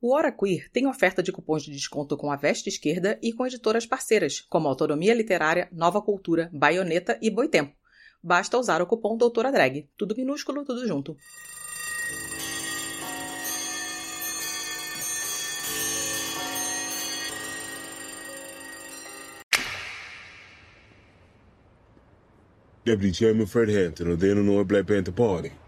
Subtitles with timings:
[0.00, 3.44] O Hora Queer tem oferta de cupons de desconto com a Veste Esquerda e com
[3.44, 7.74] editoras parceiras, como Autonomia Literária, Nova Cultura, Baioneta e Boitempo.
[8.22, 9.88] Basta usar o cupom Doutora Drag.
[9.96, 11.16] Tudo minúsculo, tudo junto.
[22.84, 25.67] Deputy Chairman Fred Hampton, ordena no Black Panther Party.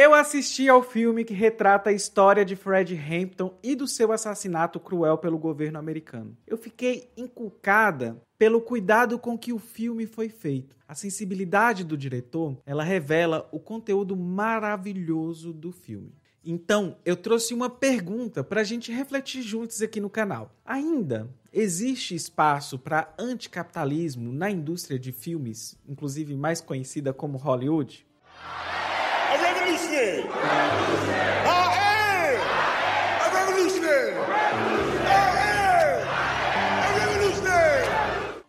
[0.00, 4.78] Eu assisti ao filme que retrata a história de Fred Hampton e do seu assassinato
[4.78, 6.36] cruel pelo governo americano.
[6.46, 10.76] Eu fiquei inculcada pelo cuidado com que o filme foi feito.
[10.86, 16.14] A sensibilidade do diretor, ela revela o conteúdo maravilhoso do filme.
[16.44, 20.54] Então, eu trouxe uma pergunta para a gente refletir juntos aqui no canal.
[20.64, 28.06] Ainda existe espaço para anticapitalismo na indústria de filmes, inclusive mais conhecida como Hollywood?
[29.68, 30.22] Revolutionary.
[31.46, 31.98] A a.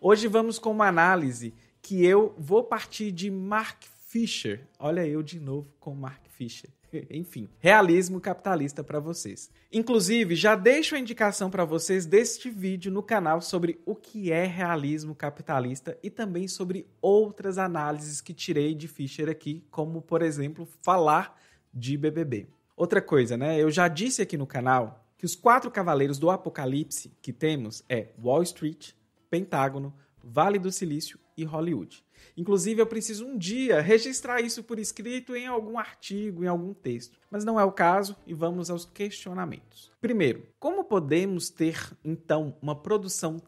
[0.02, 4.66] Hoje vamos com uma análise que eu vou partir de Mark Fisher.
[4.80, 6.70] Olha eu de novo com Mark Fisher.
[7.10, 9.50] Enfim, realismo capitalista para vocês.
[9.72, 14.46] Inclusive, já deixo a indicação para vocês deste vídeo no canal sobre o que é
[14.46, 20.68] realismo capitalista e também sobre outras análises que tirei de Fischer aqui, como por exemplo,
[20.82, 21.40] falar
[21.74, 22.48] de BBB.
[22.76, 23.62] Outra coisa, né?
[23.62, 28.08] Eu já disse aqui no canal que os quatro cavaleiros do apocalipse que temos é
[28.24, 28.92] Wall Street,
[29.30, 29.94] Pentágono,
[30.24, 32.04] Vale do Silício e Hollywood.
[32.36, 37.18] Inclusive, eu preciso um dia registrar isso por escrito em algum artigo, em algum texto.
[37.32, 39.92] Mas não é o caso e vamos aos questionamentos.
[40.02, 43.42] Primeiro, como podemos ter então uma produção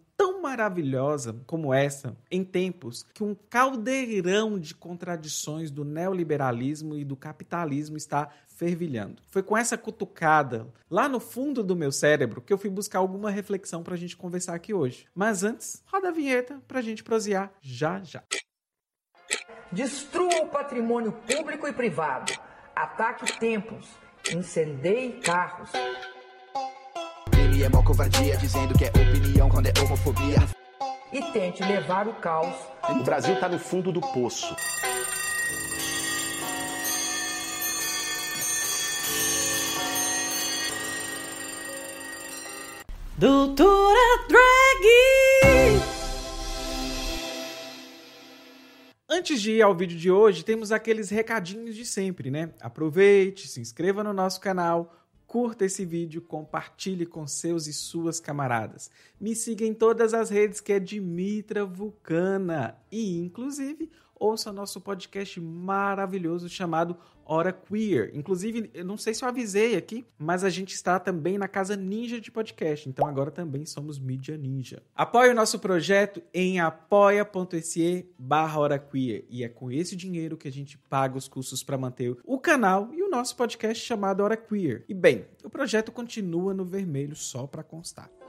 [0.51, 7.95] maravilhosa como essa em tempos que um caldeirão de contradições do neoliberalismo e do capitalismo
[7.95, 9.21] está fervilhando.
[9.29, 13.31] Foi com essa cutucada lá no fundo do meu cérebro que eu fui buscar alguma
[13.31, 15.07] reflexão para a gente conversar aqui hoje.
[15.15, 18.21] Mas antes, roda a vinheta para a gente prosear já já.
[19.71, 22.33] Destrua o patrimônio público e privado.
[22.75, 23.87] Ataque templos.
[24.29, 25.71] Incendeie carros.
[27.63, 30.39] É mó covardia, dizendo que é opinião quando é homofobia.
[31.13, 32.55] E tente levar o caos.
[32.89, 34.55] O Brasil está no fundo do poço.
[43.15, 45.81] Doutora Drag!
[49.07, 52.49] Antes de ir ao vídeo de hoje, temos aqueles recadinhos de sempre, né?
[52.59, 55.00] Aproveite, se inscreva no nosso canal,
[55.31, 58.91] curta esse vídeo, compartilhe com seus e suas camaradas.
[59.17, 63.89] Me siga em todas as redes que é Dimitra Vulcana e, inclusive,
[64.21, 66.95] ouça nosso podcast maravilhoso chamado
[67.25, 68.11] Hora Queer.
[68.13, 71.75] Inclusive, eu não sei se eu avisei aqui, mas a gente está também na Casa
[71.75, 72.87] Ninja de Podcast.
[72.87, 74.83] Então agora também somos Mídia Ninja.
[74.95, 79.25] Apoie o nosso projeto em apoia.se barra Hora Queer.
[79.29, 82.89] E é com esse dinheiro que a gente paga os custos para manter o canal
[82.93, 84.85] e o nosso podcast chamado Hora Queer.
[84.87, 88.20] E bem, o projeto continua no vermelho só para constar.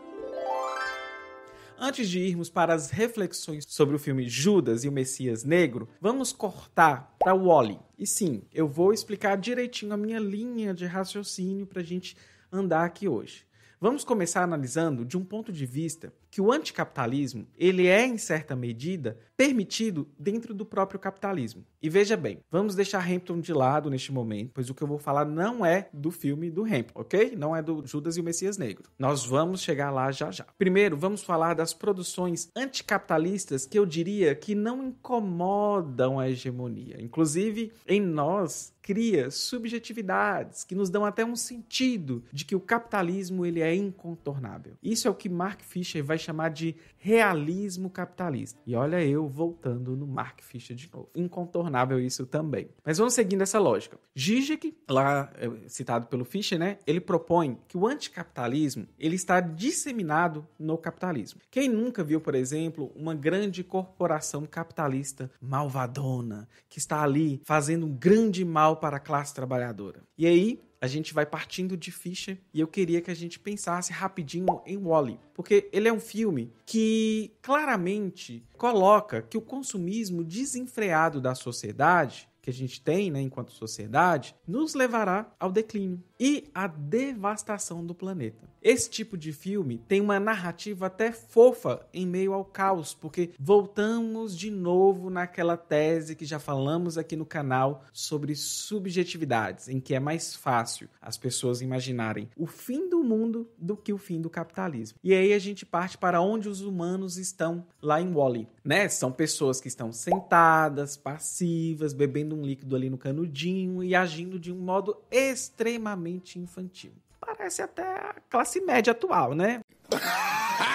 [1.84, 6.32] Antes de irmos para as reflexões sobre o filme Judas e o Messias Negro, vamos
[6.32, 7.81] cortar para Wally.
[7.98, 12.16] E sim, eu vou explicar direitinho a minha linha de raciocínio para a gente
[12.53, 13.44] andar aqui hoje.
[13.81, 18.56] Vamos começar analisando de um ponto de vista que o anticapitalismo, ele é em certa
[18.56, 21.62] medida permitido dentro do próprio capitalismo.
[21.82, 24.98] E veja bem, vamos deixar Hampton de lado neste momento, pois o que eu vou
[24.98, 27.34] falar não é do filme do Hampton, OK?
[27.37, 28.88] Não é do Judas e o Messias Negro.
[28.98, 30.47] Nós vamos chegar lá já já.
[30.56, 36.97] Primeiro, vamos falar das produções anticapitalistas que eu diria que não incomodam a hegemonia.
[36.99, 43.47] Inclusive, em nós cria subjetividades que nos dão até um sentido de que o capitalismo
[43.47, 44.75] ele é incontornável.
[44.82, 48.60] Isso é o que Mark Fisher vai chamar de realismo capitalista.
[48.66, 51.10] E olha eu voltando no Mark Fisher de novo.
[51.15, 52.69] Incontornável isso também.
[52.84, 53.99] Mas vamos seguindo essa lógica.
[54.19, 60.46] Zizek, lá é, citado pelo Fischer, né, ele propõe que o anticapitalismo ele está disseminado
[60.58, 61.41] no capitalismo.
[61.50, 67.94] Quem nunca viu, por exemplo, uma grande corporação capitalista malvadona que está ali fazendo um
[67.94, 70.02] grande mal para a classe trabalhadora?
[70.17, 73.93] E aí a gente vai partindo de Fischer e eu queria que a gente pensasse
[73.93, 81.20] rapidinho em Wally, porque ele é um filme que claramente coloca que o consumismo desenfreado
[81.20, 86.02] da sociedade que a gente tem, né, enquanto sociedade, nos levará ao declínio.
[86.24, 88.48] E a devastação do planeta.
[88.62, 94.38] Esse tipo de filme tem uma narrativa até fofa em meio ao caos, porque voltamos
[94.38, 99.98] de novo naquela tese que já falamos aqui no canal sobre subjetividades, em que é
[99.98, 104.96] mais fácil as pessoas imaginarem o fim do mundo do que o fim do capitalismo.
[105.02, 108.88] E aí a gente parte para onde os humanos estão lá em Wally, né?
[108.88, 114.52] São pessoas que estão sentadas, passivas, bebendo um líquido ali no canudinho e agindo de
[114.52, 116.93] um modo extremamente infantil
[117.25, 119.61] parece até a classe média atual, né?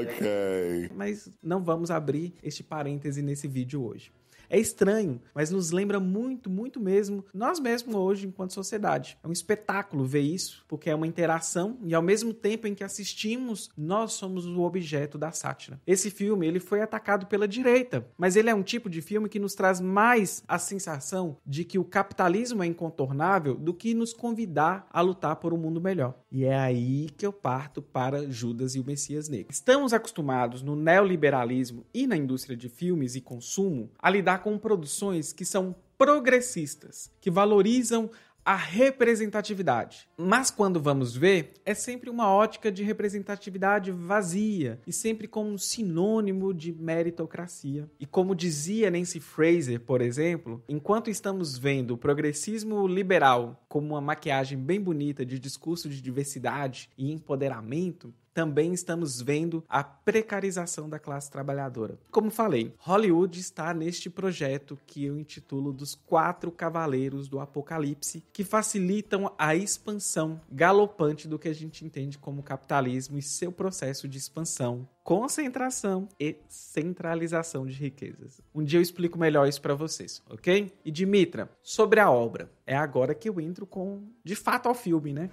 [0.00, 0.90] ok.
[0.94, 4.10] Mas não vamos abrir este parêntese nesse vídeo hoje.
[4.48, 9.18] É estranho, mas nos lembra muito, muito mesmo nós mesmos hoje enquanto sociedade.
[9.22, 12.84] É um espetáculo ver isso, porque é uma interação e ao mesmo tempo em que
[12.84, 15.80] assistimos, nós somos o objeto da sátira.
[15.86, 19.38] Esse filme, ele foi atacado pela direita, mas ele é um tipo de filme que
[19.38, 24.86] nos traz mais a sensação de que o capitalismo é incontornável do que nos convidar
[24.90, 26.14] a lutar por um mundo melhor.
[26.30, 29.48] E é aí que eu parto para Judas e o Messias Negro.
[29.50, 35.32] Estamos acostumados no neoliberalismo e na indústria de filmes e consumo a lidar com produções
[35.32, 38.10] que são progressistas, que valorizam
[38.44, 40.08] a representatividade.
[40.16, 45.58] Mas quando vamos ver, é sempre uma ótica de representatividade vazia e sempre como um
[45.58, 47.90] sinônimo de meritocracia.
[47.98, 54.00] E como dizia Nancy Fraser, por exemplo, enquanto estamos vendo o progressismo liberal como uma
[54.00, 60.98] maquiagem bem bonita de discurso de diversidade e empoderamento, também estamos vendo a precarização da
[60.98, 61.98] classe trabalhadora.
[62.10, 68.44] Como falei, Hollywood está neste projeto que eu intitulo dos Quatro Cavaleiros do Apocalipse, que
[68.44, 74.18] facilitam a expansão galopante do que a gente entende como capitalismo e seu processo de
[74.18, 78.40] expansão concentração e centralização de riquezas.
[78.52, 80.72] Um dia eu explico melhor isso para vocês, ok?
[80.84, 82.50] E Dimitra, sobre a obra.
[82.66, 85.30] É agora que eu entro com, de fato, ao filme, né?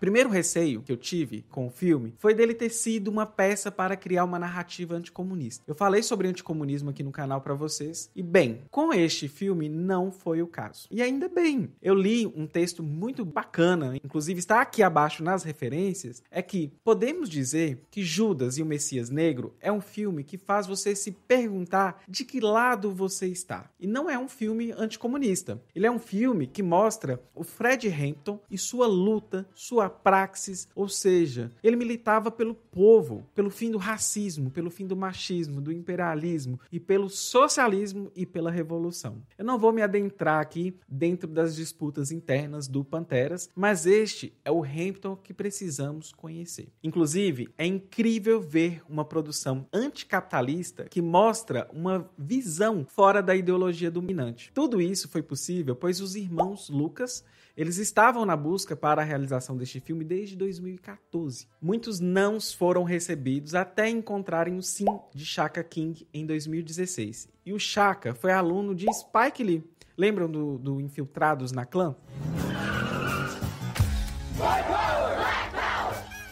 [0.00, 3.96] Primeiro receio que eu tive com o filme foi dele ter sido uma peça para
[3.96, 5.62] criar uma narrativa anticomunista.
[5.66, 10.10] Eu falei sobre anticomunismo aqui no canal para vocês e bem, com este filme não
[10.10, 10.88] foi o caso.
[10.90, 16.22] E ainda bem, eu li um texto muito bacana, inclusive está aqui abaixo nas referências,
[16.30, 20.66] é que podemos dizer que Judas e o Messias Negro é um filme que faz
[20.66, 23.68] você se perguntar de que lado você está.
[23.78, 25.60] E não é um filme anticomunista.
[25.74, 30.88] Ele é um filme que mostra o Fred Hampton e sua luta, sua praxis, ou
[30.88, 36.60] seja, ele militava pelo povo, pelo fim do racismo, pelo fim do machismo, do imperialismo
[36.70, 39.22] e pelo socialismo e pela revolução.
[39.36, 44.50] Eu não vou me adentrar aqui dentro das disputas internas do Panteras, mas este é
[44.50, 46.68] o Hampton que precisamos conhecer.
[46.82, 54.52] Inclusive, é incrível ver uma produção anticapitalista que mostra uma visão fora da ideologia dominante.
[54.54, 57.24] Tudo isso foi possível pois os irmãos Lucas
[57.60, 61.46] eles estavam na busca para a realização deste filme desde 2014.
[61.60, 67.28] Muitos nãos foram recebidos até encontrarem o sim de Shaka King em 2016.
[67.44, 69.62] E o Shaka foi aluno de Spike Lee.
[69.94, 71.94] Lembram do, do Infiltrados na Clã?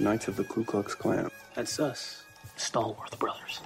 [0.00, 1.28] Knights of the Ku Klux Klan.
[1.54, 2.25] That's us,
[2.56, 3.60] Stallworth Brothers.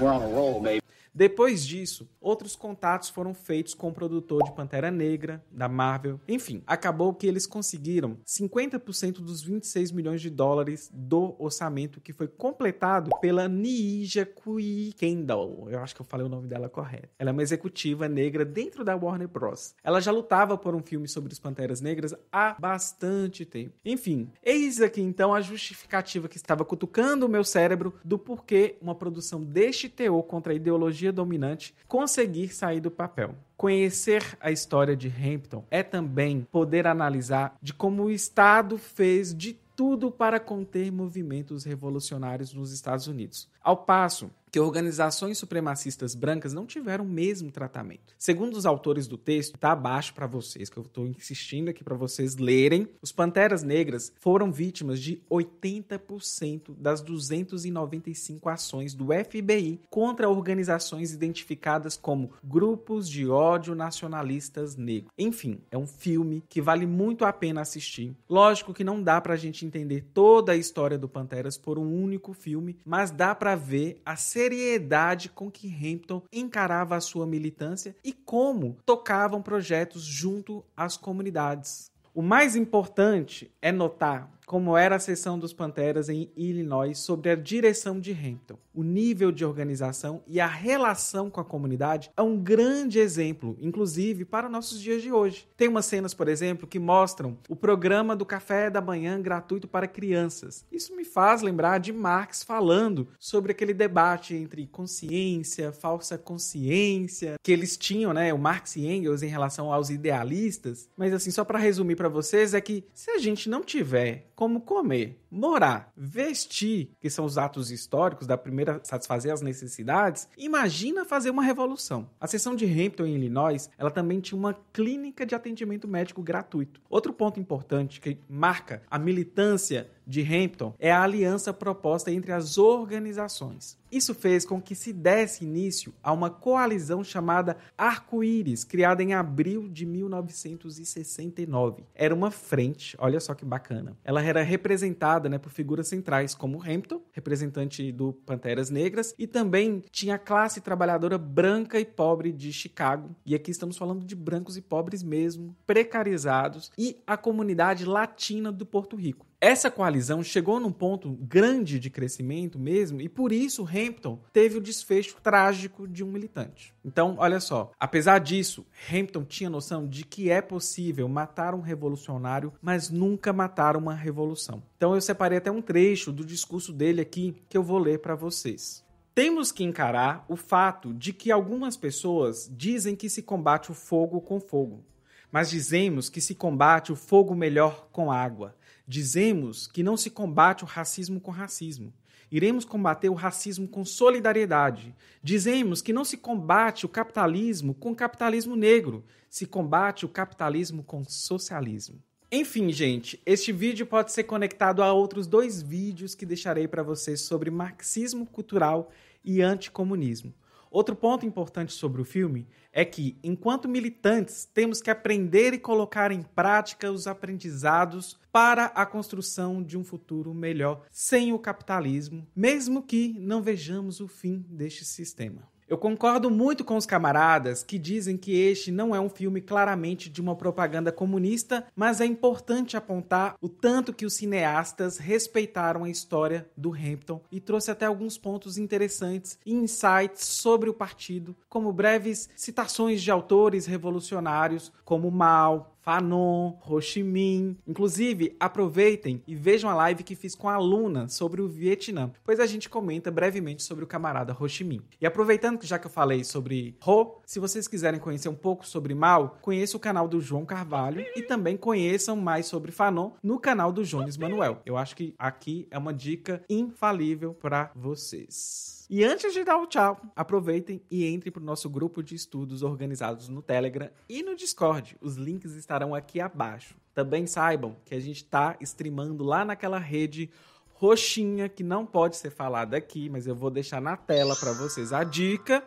[0.00, 0.87] We're on a roll, baby.
[1.18, 6.20] Depois disso, outros contatos foram feitos com o produtor de Pantera Negra, da Marvel.
[6.28, 12.28] Enfim, acabou que eles conseguiram 50% dos 26 milhões de dólares do orçamento que foi
[12.28, 15.66] completado pela Niija Kui Kendall.
[15.68, 17.08] Eu acho que eu falei o nome dela correto.
[17.18, 19.74] Ela é uma executiva negra dentro da Warner Bros.
[19.82, 23.74] Ela já lutava por um filme sobre os Panteras Negras há bastante tempo.
[23.84, 28.94] Enfim, eis aqui então a justificativa que estava cutucando o meu cérebro do porquê uma
[28.94, 33.34] produção deste teor contra a ideologia ideologia dominante conseguir sair do papel.
[33.56, 39.58] Conhecer a história de Hampton é também poder analisar de como o Estado fez de
[39.74, 43.48] tudo para conter movimentos revolucionários nos Estados Unidos.
[43.62, 48.14] Ao passo que organizações supremacistas brancas não tiveram o mesmo tratamento.
[48.18, 51.96] Segundo os autores do texto, está abaixo para vocês, que eu estou insistindo aqui para
[51.96, 60.28] vocês lerem, os Panteras Negras foram vítimas de 80% das 295 ações do FBI contra
[60.28, 65.12] organizações identificadas como grupos de ódio nacionalistas negros.
[65.18, 68.16] Enfim, é um filme que vale muito a pena assistir.
[68.28, 72.02] Lógico que não dá para a gente entender toda a história do Panteras por um
[72.02, 77.96] único filme, mas dá para ver a seriedade com que Hampton encarava a sua militância
[78.04, 81.90] e como tocavam projetos junto às comunidades.
[82.14, 87.36] O mais importante é notar como era a sessão dos Panteras em Illinois sobre a
[87.36, 88.58] direção de Hampton.
[88.72, 94.24] O nível de organização e a relação com a comunidade é um grande exemplo, inclusive
[94.24, 95.46] para nossos dias de hoje.
[95.54, 99.86] Tem umas cenas, por exemplo, que mostram o programa do café da manhã gratuito para
[99.86, 100.64] crianças.
[100.72, 107.52] Isso me faz lembrar de Marx falando sobre aquele debate entre consciência, falsa consciência, que
[107.52, 110.88] eles tinham, né, o Marx e Engels em relação aos idealistas.
[110.96, 114.60] Mas assim, só para resumir para vocês é que se a gente não tiver como
[114.60, 121.30] comer, morar, vestir, que são os atos históricos da primeira satisfazer as necessidades, imagina fazer
[121.30, 122.08] uma revolução.
[122.20, 126.80] A seção de Hampton em Illinois, ela também tinha uma clínica de atendimento médico gratuito.
[126.88, 132.56] Outro ponto importante que marca a militância de Hampton é a aliança proposta entre as
[132.56, 133.76] organizações.
[133.90, 139.66] Isso fez com que se desse início a uma coalizão chamada Arco-Íris, criada em abril
[139.68, 141.84] de 1969.
[141.94, 143.96] Era uma frente, olha só que bacana.
[144.04, 149.82] Ela era representada né, por figuras centrais como Hampton, representante do Panteras Negras, e também
[149.90, 153.16] tinha a classe trabalhadora branca e pobre de Chicago.
[153.24, 158.66] E aqui estamos falando de brancos e pobres mesmo, precarizados, e a comunidade latina do
[158.66, 159.27] Porto Rico.
[159.40, 164.60] Essa coalizão chegou num ponto grande de crescimento mesmo, e por isso Hampton teve o
[164.60, 166.74] desfecho trágico de um militante.
[166.84, 172.52] Então, olha só, apesar disso, Hampton tinha noção de que é possível matar um revolucionário,
[172.60, 174.60] mas nunca matar uma revolução.
[174.76, 178.16] Então, eu separei até um trecho do discurso dele aqui que eu vou ler para
[178.16, 178.84] vocês.
[179.14, 184.20] Temos que encarar o fato de que algumas pessoas dizem que se combate o fogo
[184.20, 184.84] com fogo,
[185.30, 188.56] mas dizemos que se combate o fogo melhor com água.
[188.88, 191.92] Dizemos que não se combate o racismo com racismo.
[192.32, 194.96] Iremos combater o racismo com solidariedade.
[195.22, 201.04] Dizemos que não se combate o capitalismo com capitalismo negro, se combate o capitalismo com
[201.04, 202.02] socialismo.
[202.32, 207.20] Enfim, gente, este vídeo pode ser conectado a outros dois vídeos que deixarei para vocês
[207.20, 208.90] sobre marxismo cultural
[209.22, 210.32] e anticomunismo.
[210.70, 216.12] Outro ponto importante sobre o filme é que, enquanto militantes, temos que aprender e colocar
[216.12, 222.82] em prática os aprendizados para a construção de um futuro melhor sem o capitalismo, mesmo
[222.82, 225.48] que não vejamos o fim deste sistema.
[225.68, 230.08] Eu concordo muito com os camaradas que dizem que este não é um filme claramente
[230.08, 235.90] de uma propaganda comunista, mas é importante apontar o tanto que os cineastas respeitaram a
[235.90, 241.70] história do Hampton e trouxe até alguns pontos interessantes e insights sobre o partido, como
[241.70, 247.56] breves citações de autores revolucionários como Mao, Fanon, Ho Chi Minh.
[247.66, 252.38] Inclusive, aproveitem e vejam a live que fiz com a Luna sobre o Vietnã, pois
[252.38, 254.82] a gente comenta brevemente sobre o camarada Ho Chi Minh.
[255.00, 258.66] E aproveitando que já que eu falei sobre Ho, se vocês quiserem conhecer um pouco
[258.66, 263.40] sobre Mao, conheça o canal do João Carvalho e também conheçam mais sobre Fanon no
[263.40, 264.60] canal do Jones Manuel.
[264.66, 268.77] Eu acho que aqui é uma dica infalível para vocês.
[268.90, 272.62] E antes de dar o tchau, aproveitem e entrem para o nosso grupo de estudos
[272.62, 274.96] organizados no Telegram e no Discord.
[274.98, 276.74] Os links estarão aqui abaixo.
[276.94, 280.30] Também saibam que a gente está streamando lá naquela rede
[280.72, 284.90] roxinha que não pode ser falada aqui, mas eu vou deixar na tela para vocês
[284.90, 285.62] a dica.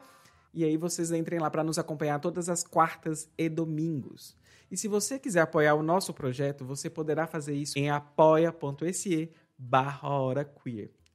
[0.52, 4.36] E aí vocês entrem lá para nos acompanhar todas as quartas e domingos.
[4.72, 10.10] E se você quiser apoiar o nosso projeto, você poderá fazer isso em apoia.se barra.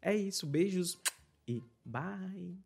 [0.00, 0.96] É isso, beijos
[1.46, 2.58] e bye!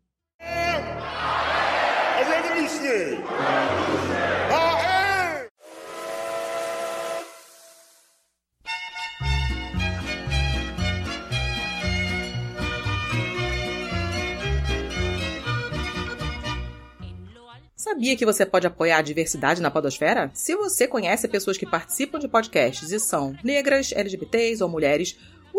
[17.75, 20.31] Sabia que você pode apoiar a diversidade na podosfera?
[20.33, 25.17] Se você conhece pessoas que participam de podcasts e são negras, LGBTs ou mulheres,